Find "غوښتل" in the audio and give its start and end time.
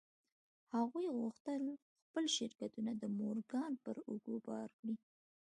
1.17-1.63